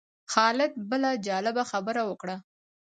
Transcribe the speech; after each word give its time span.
خالد 0.33 0.73
بله 0.89 1.09
جالبه 1.27 1.63
خبره 1.71 2.01
وکړه. 2.05 2.35